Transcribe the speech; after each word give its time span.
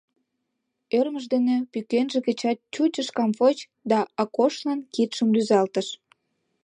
Ӧрмыж 0.99 1.25
дене 1.33 1.55
пӱкенже 1.71 2.19
гычат 2.27 2.57
чуч 2.73 2.93
ыш 3.01 3.07
камвоч 3.17 3.57
да 3.89 3.99
Акошлан 4.21 4.79
кидшым 4.93 5.29
рӱзалтыш. 5.35 5.87